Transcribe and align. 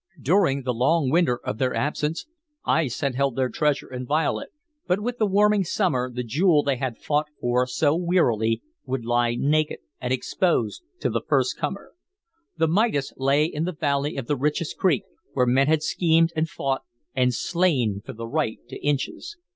During 0.19 0.63
the 0.63 0.73
long 0.73 1.11
winter 1.11 1.37
of 1.43 1.59
their 1.59 1.75
absence, 1.75 2.25
ice 2.65 3.01
had 3.01 3.13
held 3.13 3.35
their 3.35 3.49
treasure 3.49 3.93
inviolate, 3.93 4.49
but 4.87 4.99
with 4.99 5.19
the 5.19 5.27
warming 5.27 5.63
summer 5.63 6.11
the 6.11 6.23
jewel 6.23 6.63
they 6.63 6.77
had 6.77 6.97
fought 6.97 7.27
for 7.39 7.67
so 7.67 7.95
wearily 7.95 8.63
would 8.83 9.05
lie 9.05 9.35
naked 9.35 9.77
and 9.99 10.11
exposed 10.11 10.81
to 11.01 11.11
the 11.11 11.21
first 11.27 11.55
comer. 11.55 11.91
The 12.57 12.67
Midas 12.67 13.13
lay 13.15 13.45
in 13.45 13.65
the 13.65 13.73
valley 13.73 14.15
of 14.17 14.25
the 14.25 14.35
richest 14.35 14.75
creek, 14.75 15.03
where 15.33 15.45
men 15.45 15.67
had 15.67 15.83
schemed 15.83 16.33
and 16.35 16.49
fought 16.49 16.81
and 17.13 17.31
slain 17.31 18.01
for 18.03 18.13
the 18.13 18.25
right 18.25 18.57
to 18.69 18.83
inches. 18.83 19.37